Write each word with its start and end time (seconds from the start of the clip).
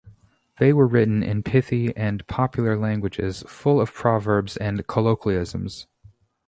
They 0.57 0.73
were 0.73 0.87
written 0.87 1.21
in 1.21 1.43
pithy 1.43 1.95
and 1.95 2.25
popular 2.25 2.75
language, 2.75 3.19
full 3.43 3.79
of 3.79 3.93
proverbs 3.93 4.57
and 4.57 4.87
colloquialisms. 4.87 5.85